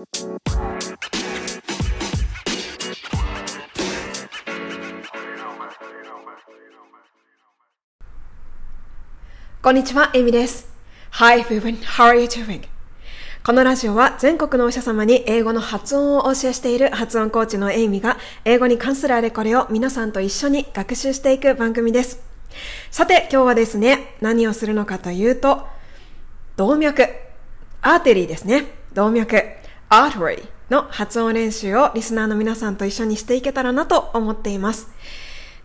[0.00, 0.04] こ
[9.70, 10.70] んにちは、エミです。
[11.10, 12.62] Hi everyone, how are you doing?
[13.44, 22.22] このラジオは全国のお医者様に英語の発音をお教えしている発音コーチのエイミが英語に関するあれこれを皆さんと一緒に学習していく番組です。
[22.90, 25.66] さて今日はですね、何をするのかというと、
[26.56, 27.06] 動脈、
[27.82, 28.64] アーテリーですね。
[28.94, 29.59] 動脈、
[29.92, 34.88] アートリーの発音練習をリスナーの皆さんと一緒にしていけたらなと思っています。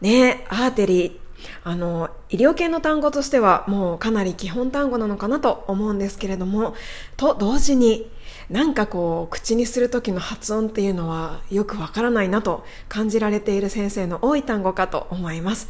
[0.01, 1.17] ねアーテリー。
[1.63, 6.73] あの、医療系の単語としてはもうかなり基本単語なのかなと思うんですけれども、
[7.17, 8.09] と同時に
[8.49, 15.69] なんかこう口にする時の発音っていうのはよくわからないなと感じられている先生の多い単語かと思います。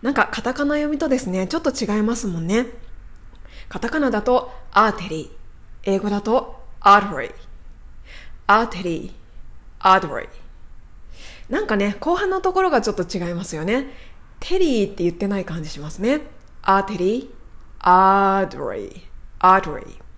[0.00, 2.64] なんかカタカナ読みとですね、ちょっと違いますもんね。
[3.68, 5.30] カタカナだとアーテリー、
[5.82, 7.49] 英語だと artery、
[8.52, 9.12] アーテリー、
[9.78, 10.28] artery。
[11.52, 13.86] なんかね、後半のところがちょっと違いますよね。
[14.40, 16.22] テリーって言ってない感じしますね。
[16.60, 17.28] アーテリー、
[17.78, 20.09] artery、artery。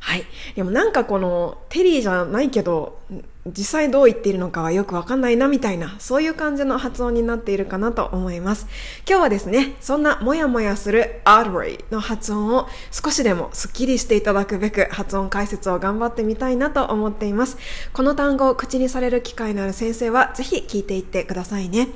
[0.00, 0.24] はい。
[0.56, 2.98] でもなんかこの、テリーじゃないけど、
[3.46, 8.66] 実際どう言っているのかはよくわかんないなみたいな、そういう感じの発音になっているかなと思います。
[9.08, 17.56] 今日はですね、そんなモヤモヤするアードリーの発音を少しでもスッキリしていただくべく発音解説を頑張ってみたいなと思っています。
[17.92, 21.88] この単語を口にされる機会のある先生はぜひ聞いていってくださいね。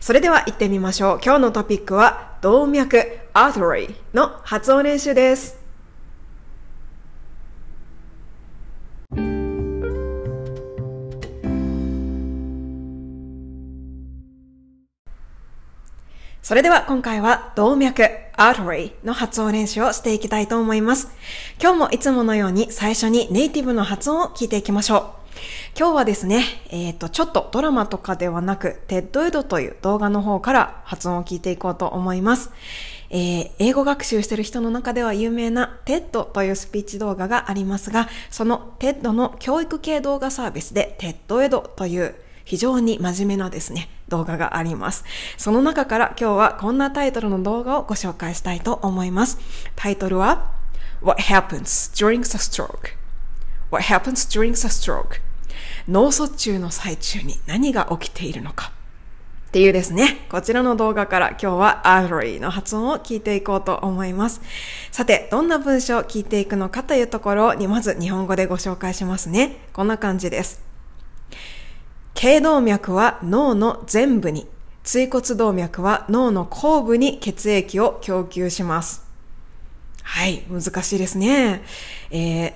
[0.00, 1.20] それでは行ってみましょう。
[1.24, 5.61] 今日のトピックは動脈アートリーの発音練習です。
[16.42, 18.02] それでは今回は動脈
[18.36, 21.08] artery の発音練習をしていきたいと思います。
[21.60, 25.02] 今日もいつものように最初にネイティブの発音を聞いていきましょう。
[25.78, 32.50] 今日はですね、えっ、ー、と、ちょっとドラマとかではなく、テッドエドという動画の方から発音を聞いていこうと思います。
[33.10, 45.04] えー、英語学習してる人の中では有名な TED というスピーチ動画がありますが、その TED の教育系動画サービスで TED エドという非常に真面目なですね、動画があります。
[45.36, 49.38] その中から今日はこんなタイトルの動画をご紹介したいと思います。
[49.76, 50.50] タイトルは
[51.02, 55.20] What happens during the stroke?What happens during the stroke?
[55.88, 58.72] 脳卒中の最中に何が起きているのか
[59.48, 64.40] っていうですね、こちらの動画から今日は artery の発音を聞いていこうと思います。
[64.90, 69.58] さて、どんな文章を聞いていくのかというところにまず日本語でご紹介しますね。
[69.74, 70.71] こんな感じです。
[72.14, 74.46] 頸動脈は脳の全部に、
[74.84, 79.04] 椎骨動脈は脳の後部に血液を供給します。
[80.02, 81.62] はい、難しいですね。
[82.10, 82.52] えー、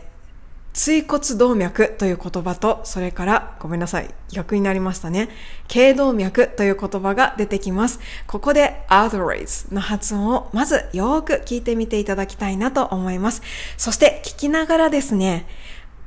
[0.73, 5.31] 椎骨動脈という言葉と、それから、ごめんなさい、逆になりましたね。
[5.69, 7.99] 頸動脈という言葉が出てきます。
[8.27, 13.41] ここで arteries の発音をまずよーく聞いてみていただきたいなと思います。
[13.79, 15.47] そして聞きながらですね、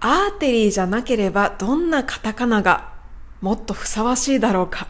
[0.01, 2.88] アーテリーじゃなければどんなカタカナが
[3.41, 4.87] もっとふさわしいだろうか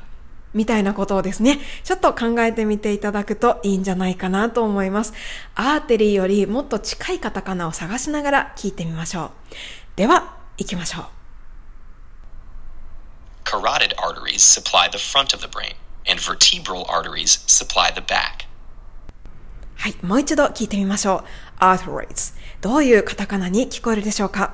[0.53, 5.13] みたいなことをですね、ちょっと考えてみていただくといいんじゃないかなと思います。
[5.53, 9.31] アーテリーよりもっと近いカタカナを探しながら聞いてみましょう。
[9.95, 11.05] では、行きましょう。
[13.43, 15.75] Carotid arteries supply the front of the brain,
[16.09, 18.47] and vertebral arteries supply the back.
[19.75, 21.23] はい、もう一度聞いてみましょ
[21.59, 21.63] う。
[21.63, 24.53] arteries どういうカタカナに聞こえるでしょうか？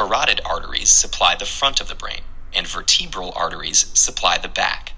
[0.00, 2.22] Carotid arteries supply the front of the brain,
[2.56, 4.94] and vertebral arteries supply the back.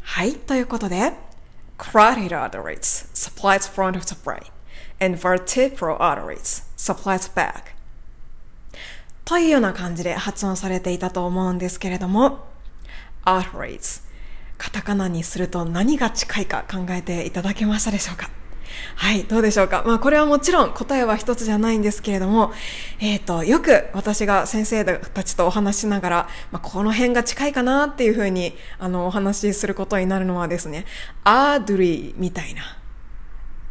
[0.00, 1.12] はい、ということで、
[1.78, 4.50] carotid arteries supply the front of the brain,
[5.00, 7.66] and vertebral arteries supply the back.
[9.24, 12.40] というような感じで発音されていたと思うんですけれども、
[13.24, 14.02] arteries
[14.58, 18.41] カタカナにすると何が近いか考えていただけましたでしょうか
[18.96, 19.82] はい、どうでしょうか？
[19.86, 22.52] まあ、これはもちろん答えは一つじゃないんですけれども、
[23.00, 30.84] えっ、ー、と、よく私が先生たちとお話しながら、まあ、この辺が近いかなっていうふうに、あの、お話しすることになるのはですね、
[31.24, 32.62] アードリーみたいな。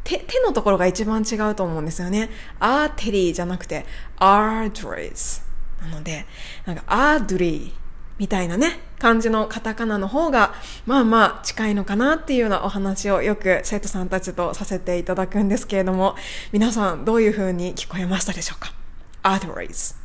[0.03, 2.29] 手、手のところが一番違うと思うんですよね。
[2.59, 3.85] アーテリーじゃなくて、
[4.17, 5.41] アードリーズ。
[5.81, 6.25] なので、
[6.65, 7.80] なんか、アードリー。
[8.19, 10.53] みたいなね、感じのカタカナの方が、
[10.85, 16.15] まあまあ近いのかなっていうようなお話をよく生徒さんたちとさせていただくんですけれども、
[16.51, 18.73] 皆さんどういう風に聞こえましたでしょうか
[19.23, 19.95] ?arteries。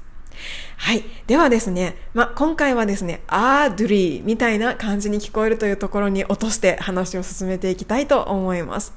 [0.78, 1.04] はい。
[1.26, 8.92] ではですね、まあ今回はですね、アードリーみたいな感じに聞こえるというところに落として話を進めていきたいと思います。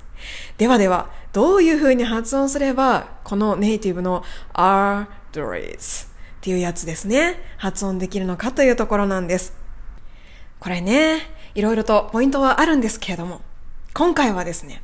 [0.58, 4.24] ではでは、どういう風に発音すれば、このネイティブの
[4.54, 6.09] アードリーズ
[6.40, 9.54] っていうやつですね、発音できるのかというところなんです。
[10.62, 11.20] これね、
[11.54, 13.42] いろいろとポイントはあるんですけれども、
[13.94, 14.82] 今回はですね、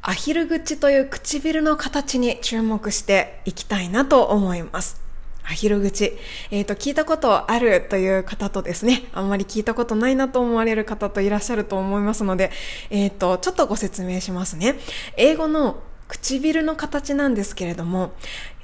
[0.00, 5.02] アヒル口という唇の形に注目していきたいなと思います。
[5.44, 6.16] アヒル口。
[6.50, 12.50] えっ、ー、と、聞いたことあるという方とですね、あんまり聞いたことないなと思われる方といらっしゃると思いますので、
[12.88, 14.76] えっ、ー、と、ちょっとご説明しますね。
[15.18, 18.12] 英語の唇の形なんですけれども、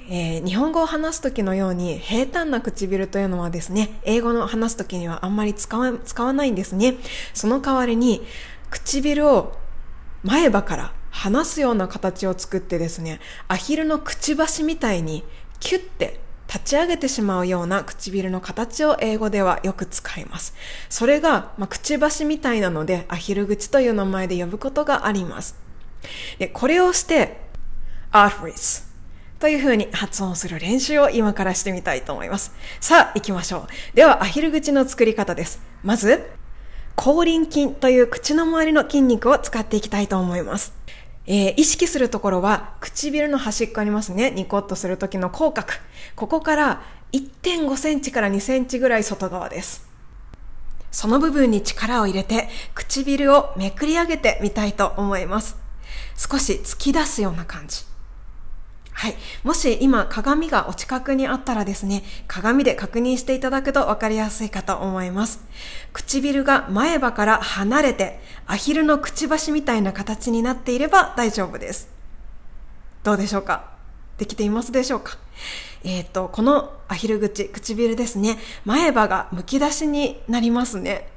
[0.09, 6.95] えー、日本語を話す時のように平坦な唇というのはですね、英語の話す時にはあんまり使わ使わないんですね。
[7.33, 8.25] その代わりに、
[8.69, 9.57] 唇を
[10.23, 13.19] 前歯から離すような形を作ってですね、
[13.49, 15.23] アヒルのくちばしみたいに
[15.59, 20.55] キュッて立ち上げてしまうような唇の形を英語ではよく使います。
[20.89, 25.57] それが、まあ、くちばしみたいなので、アヒル口という名前で呼ぶことがあります。
[26.39, 27.41] で、これをして、
[28.11, 28.86] アフリス
[29.39, 32.53] という風に発音する練習を今からしてみたいと思います。
[32.79, 33.95] さあ、行きましょう。
[33.95, 35.61] では、アヒル口の作り方です。
[35.83, 36.29] まず、
[36.95, 40.73] 口輪筋という口の周りの筋肉を使っていきたいと思います。
[41.27, 44.31] えー、意識するところは唇の端っこありますね。
[44.31, 45.73] ニコッとする時の口角。
[46.15, 46.81] ここから
[47.11, 49.87] 1.5センチから2センチぐらい外側です。
[50.89, 55.57] その部分に力を入れて唇をめくり上げてみたいと思います。
[56.15, 57.83] 少し突き出すような感じ。
[58.99, 59.15] はい。
[59.43, 65.39] もし今鏡がお近くにあったらですね、鏡で確認していただくと分かりやすいかと思います。
[65.93, 71.89] 唇が前歯から離れて、アヒルのくちばしみたいな形になっていれば大丈夫です。
[73.03, 73.69] どうでしょうか？
[74.17, 75.19] できていますでしょうか？
[75.83, 81.07] えっ、ー、と、このアヒル口、唇ですね、前歯がむき出しになりますね。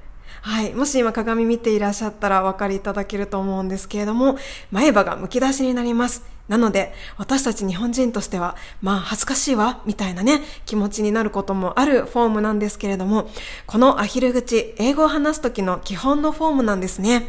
[0.42, 0.74] はい。
[0.74, 4.36] もし今鏡見ていらっしゃったらお分かりいただけると思うんですけれども、
[4.70, 6.28] 前歯がむき出しになります。
[6.50, 13.30] なので、私たち日本人としては、まあ恥ずかしいわ、みたいなね、気持ちになることもあるフォームなんですけれども、
[13.66, 17.28] このアヒル口、英語を話す時の基本のフォームなんですね。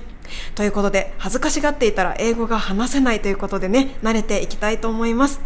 [0.56, 5.40] ということで、恥ずかしがっていたら英語が話せないということでね、慣れていきたいと思います。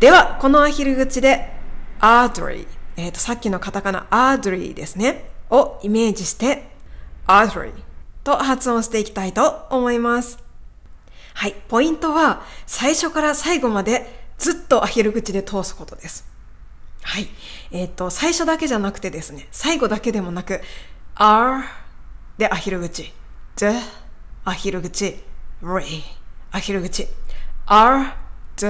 [0.00, 1.52] では、このアヒル口で、
[2.00, 2.66] アードリー、
[2.96, 6.72] えっ、ー、と、さっきのカタカナ、アードリーですね、をイメージして、
[7.28, 7.72] アードリー
[8.24, 10.51] と発音していきたいと思います。
[11.34, 11.54] はい。
[11.68, 16.26] ポイントは、最初から最後までずっとアヒル口で通すことです。
[17.02, 17.28] はい。
[17.70, 20.60] えっ、ー、と、最初だけじゃなくてですね、最後だけでもなく、
[21.14, 21.62] r
[22.38, 23.12] でアヒル口、
[23.56, 23.66] the
[24.44, 25.16] アヒル口、
[25.62, 25.84] re
[26.50, 27.08] アヒル口、
[27.66, 28.12] r,
[28.56, 28.66] the,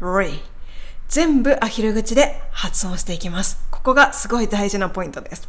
[0.00, 0.30] re
[1.08, 3.58] 全部アヒル口で発音していきます。
[3.70, 5.48] ここがすごい大事なポイントです。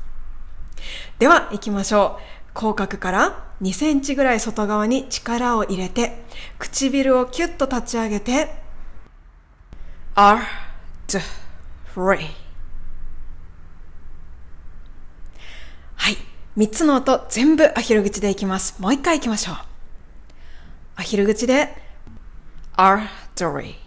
[1.20, 2.54] では、行きましょう。
[2.54, 6.07] 口角から2センチぐらい外側に力を入れて、
[6.60, 8.50] 唇をキュッと立ち上げて、
[10.16, 10.42] R
[15.96, 16.18] はい。
[16.58, 18.82] 3つの音全部アヒル口でいきます。
[18.82, 19.56] もう一回いきましょう。
[20.96, 21.76] アヒル口で、
[22.76, 23.02] R,
[23.36, 23.78] D, R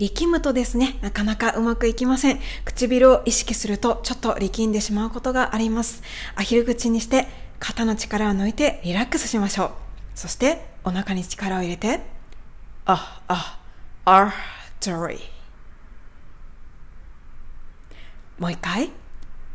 [0.00, 2.40] 力むとですね、なかなかうまくいきません。
[2.64, 6.02] 唇を意識するとちょっと力んでしまうことがあります。
[6.36, 7.28] アヒル口にして
[7.60, 9.70] 肩の力を抜いてリラックスしましょう。
[10.16, 12.00] そしてお腹に力を入れて、
[12.86, 13.60] あ、あ、
[14.04, 14.32] アー
[14.80, 15.20] トリー。
[18.38, 18.90] もう一回、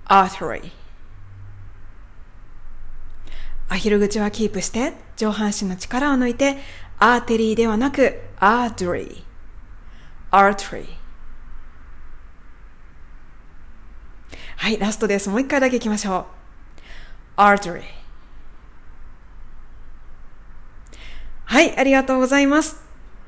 [0.06, 0.72] アートリー。
[3.68, 6.58] アヒル口はキープして上半身の力を抜いて
[7.00, 9.24] アーテリーではなくアートリー。
[10.32, 10.86] artery
[14.58, 15.30] はい、ラストです。
[15.30, 16.28] もう一回だけ行きましょ
[17.38, 17.42] う。
[17.42, 18.05] artery
[21.48, 22.78] はい、ありがとうございます。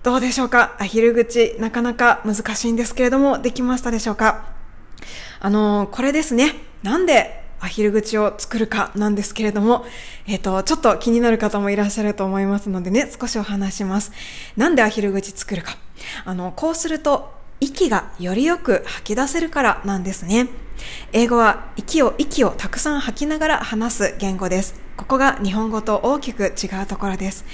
[0.01, 0.75] どうでしょうか？
[0.79, 4.45] アヒル口、なかなか難しいんですけれども、できましたでしょうか？
[5.39, 6.55] あのー、これですね。
[6.81, 9.85] なんでアヒル口を作るかなんですけれども、
[10.25, 14.11] えっ、ー、と、ちょっと気になる方もいらっしゃると思いますのでね、少しお話します。
[14.55, 15.77] なんでアヒル口作るか？
[16.25, 20.47] あの、こうすると、息がよりよく吐き出せるからなんですね。
[21.11, 24.79] 英語は息を息をたくさん吐きながら話す言語です。
[24.95, 27.45] ここが日本語と大きく違うところです。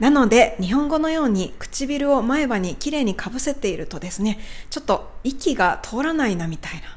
[0.00, 4.38] なので、日本語のように唇を前歯にきれいにかぶせているとですね、
[4.70, 6.96] ちょっと息が通らないなみたいな。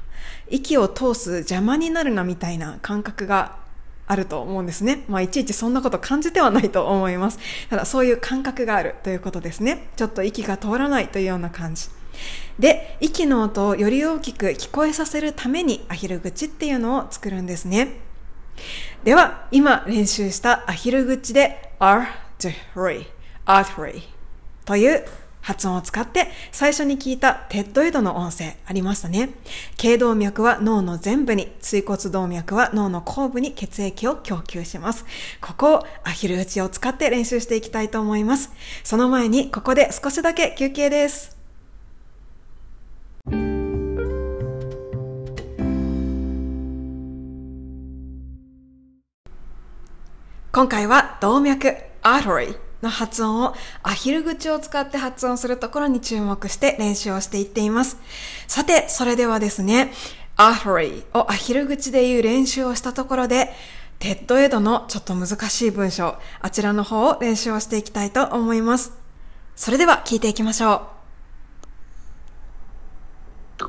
[0.50, 3.55] 息を通す邪魔になるなみたいな感覚が
[4.05, 5.03] あると思うんですね。
[5.08, 7.39] まあ、いちいちそんなこと感じてはないと思います。
[7.70, 9.88] ただ、そういう感覚があるということですね。
[9.96, 11.88] ちょっと息が通らないというような感じ。
[12.60, 18.00] で、息の音をより大きく聞こえさせるためにアヒル口っていうのを作るんですね。
[19.03, 23.05] では、今練習したアヒル口で artery,
[23.46, 24.01] artery
[24.65, 25.05] という
[25.41, 29.32] 発音を使って最初に聞いたテッドエドの音声ありましたね。
[29.77, 35.05] 頸動脈は脳の全部に、椎骨動脈は脳の後部に血液を供給します。
[35.41, 38.51] ここをアヒル口を使って練習していきたいと思います。
[38.84, 41.32] その前にここで少しだけ休憩です。
[50.63, 57.98] 今回は動脈、artery の発音をアヒル口を使って発音するところに注目して練習をしていっています。
[58.48, 59.91] さて、それではですね、
[60.38, 63.50] artery をアヒル口で言う練習をしたところで、
[64.00, 68.93] テッドエドのちょっと難しい文章、あちらの方を練習をしていきたいと思います。
[69.58, 70.88] それでは聞いていきましょ
[73.60, 73.63] う。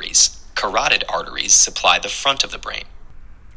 [0.55, 2.87] Carotid arteries supply the front of the brain.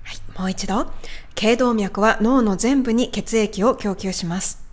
[0.01, 0.91] はい、もう一度。
[1.37, 4.65] 頸動脈は脳の全部に血液を供給します。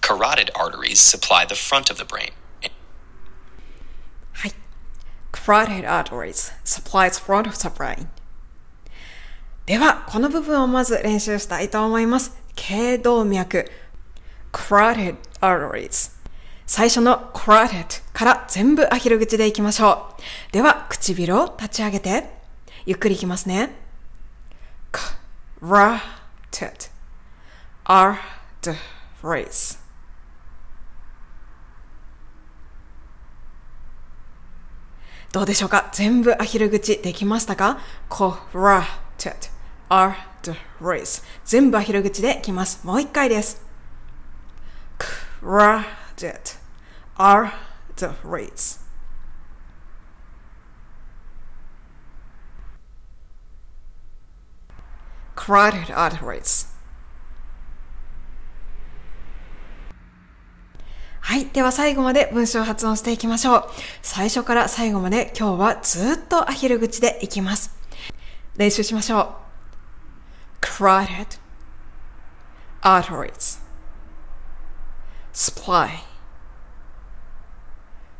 [0.00, 2.32] Carotid arteries supply the front of the brain.
[4.32, 4.52] はい。
[5.30, 8.06] Carotid arteries supply the front of the brain.
[9.66, 12.34] では、この部分をまず練習したいと思います。
[12.54, 13.70] 頸動脈。
[14.52, 16.12] Carotid arteries.
[16.64, 20.52] 最初の carotid から全部アヒル口でいきましょう。
[20.52, 22.30] では、唇を立ち上げて、
[22.86, 23.84] ゆっくりいきますね。
[25.60, 26.90] Rotted
[27.84, 28.18] are
[28.62, 28.72] the
[29.20, 29.78] phrase.
[35.32, 39.50] どうでしょうか全部アヒル口できましたか ?corrected
[39.90, 41.22] are the phrase.
[41.44, 42.86] 全部アヒル口できます。
[42.86, 43.62] もう一回です。
[45.42, 46.58] corrected
[47.16, 47.50] are
[47.96, 48.85] the phrase.
[55.46, 56.66] Carotid arteries
[61.20, 61.46] はい。
[61.46, 63.68] では最後まで文章発音していきましょう。
[64.00, 67.76] 最初から最後まで今日はずっとアヒル口でいきます。
[68.56, 69.36] 練習しましょ
[70.60, 70.64] う。
[70.64, 71.38] carotid
[72.82, 73.60] arteries
[75.32, 75.88] supply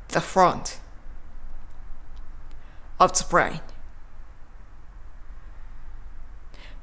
[0.08, 0.80] the front
[2.98, 3.60] of the brain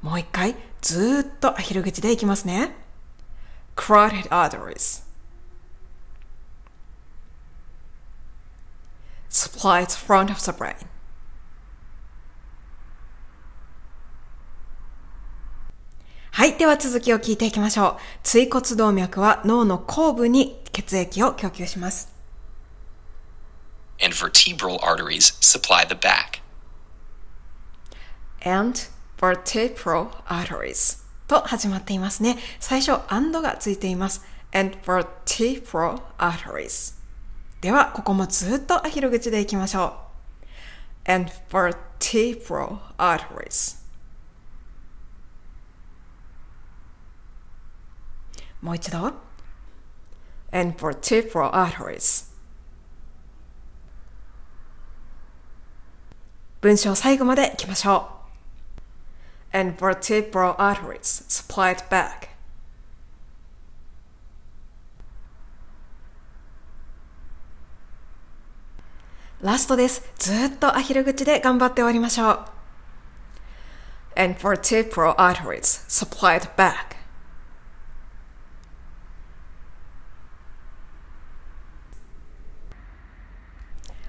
[0.04, 2.76] もう一回、ずっとアヒル口でいきますね。
[3.74, 5.02] arteries
[9.30, 10.76] supply the front of the brain
[16.32, 16.58] はい。
[16.58, 18.28] では続きを聞いていきましょう。
[18.28, 22.12] 椎骨動脈は脳の後部に血液を供給します。
[24.02, 26.42] And vertebral arteries supply the back.
[28.46, 32.36] And vertebral arteries と始まっていますね。
[32.60, 34.24] 最初、and がついています。
[34.52, 36.94] and vertebral arteries
[37.60, 39.96] では、ここもずっとアヒル口でいきましょ
[41.06, 41.10] う。
[41.12, 43.82] and vertebral arteries
[48.60, 49.12] もう一度。
[50.52, 52.32] and vertebral arteries
[56.62, 58.23] 文章最後までいきましょう。
[59.54, 62.28] And vertebral arteries supplied back.
[69.40, 70.02] ラストです。
[70.18, 72.40] ずっとアヒル口で頑張って終わりましょう。
[74.16, 76.96] and vertebral arteries supplied back.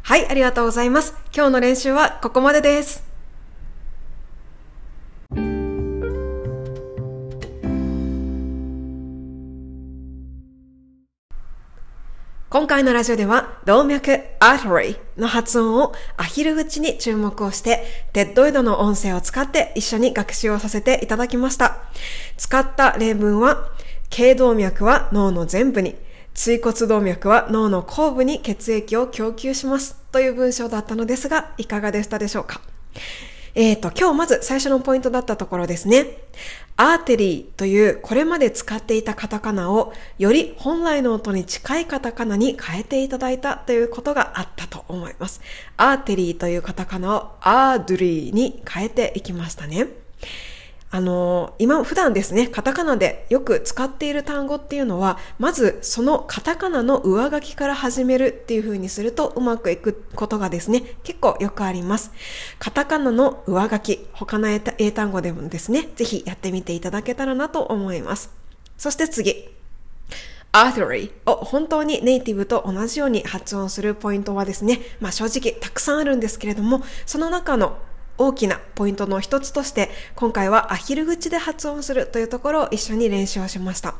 [0.03, 1.15] はい、ありがとうございます。
[1.35, 3.14] 今日の練習はここまでです。
[12.65, 21.77] 今回のラジオでは動脈 artery の発音をアヒル口に注目をしてテッドエドの音声を使って一緒に学習をさせていただきました。
[22.37, 23.69] 使った例文は
[24.09, 25.95] 頸動脈は脳の全部に
[26.33, 32.61] 椎骨動脈は脳の後部に血液を供給しますという文章だったのですがいかがでしたでしょうか？
[33.57, 36.07] え、ー、と、今日まず最初のポイントだったところですね。
[36.77, 45.39] アーテリーというこれまで使っていたカタカナをより本来の音に近いカタカナに変えていただいたということがあったと思います。
[45.77, 49.87] アーテリーというカタカナをアードリーに変えていきましたね。
[50.95, 62.13] あの、今、普段ですね、カタカナでよく使っている単語っていうのは、まずそのカタカナの上書きから始めるっていう風にするとうまくいくことがですね、結構よくあります。
[62.59, 64.61] カタカナの上書き、他の英
[64.93, 68.29] 単語でもですね、ぜひやってみていただけたらなと思います。
[68.77, 69.49] そして次。
[70.53, 77.77] アー t リーを本当にネイティブと同じように発音するポイントはですね、まあ正直たくさんあるんですけれども、その中の
[78.17, 83.95] 大きなポイントの一つとして、今回はアヒル口で発音するというところを一緒に練習をしました。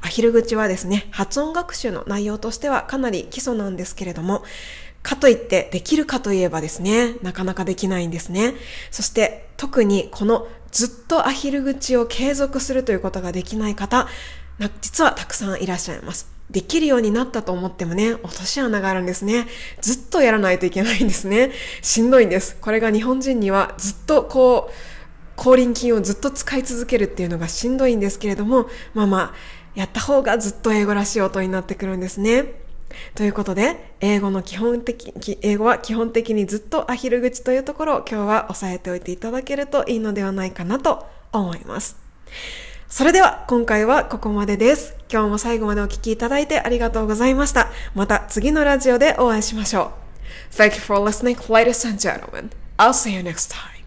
[0.00, 4.42] アヒル口はですね、発音学習の内容としてはかなり基礎なんですけれども、
[5.02, 8.54] かといってできるかといえばですね、なかなかできないんですね。
[8.90, 14.08] そして特にこのずっとアヒル口を継続するということができない方、
[14.80, 16.37] 実はたくさんいらっしゃいます。
[16.50, 19.46] できるようになったと思ってもね、落とし穴があるんですね。
[19.80, 21.52] ずっとやらないといけないんですね。
[21.82, 22.56] しんどいんです。
[22.60, 24.72] これが日本人にはずっとこう、
[25.36, 29.34] 降臨金をずっと使い続けるっていうのがしんどいんですけれども、まあまあ、
[29.74, 32.46] やった方がずっと英語らしい音になってくるんですね。
[33.14, 41.96] ということで、英語の基本的、英語は基本的にずっとアヒル口というところを今日は押さえておいていただけるといいのではないかなと思います。
[42.88, 44.97] それでは今回はここまでです。
[45.10, 47.70] 今日も最後までお聴きいただいてありがとうございました。
[47.94, 49.92] また次のラジオでお会いしましょ
[50.52, 50.54] う。
[50.54, 52.50] Thank you for listening, ladies and gentlemen.
[52.76, 53.77] I'll see you next time.